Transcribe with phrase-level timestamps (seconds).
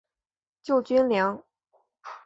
[0.63, 1.43] 救军粮